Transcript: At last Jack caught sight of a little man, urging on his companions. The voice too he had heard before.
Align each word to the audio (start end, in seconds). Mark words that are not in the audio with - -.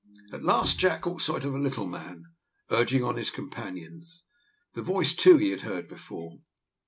At 0.31 0.41
last 0.41 0.79
Jack 0.79 1.01
caught 1.01 1.21
sight 1.21 1.45
of 1.45 1.53
a 1.53 1.59
little 1.59 1.85
man, 1.85 2.23
urging 2.71 3.03
on 3.03 3.17
his 3.17 3.29
companions. 3.29 4.23
The 4.73 4.81
voice 4.81 5.13
too 5.13 5.37
he 5.37 5.51
had 5.51 5.61
heard 5.61 5.87
before. 5.87 6.39